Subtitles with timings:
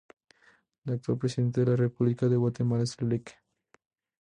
[0.83, 3.37] El actual Presidente de la República de Guatemala es el Lic.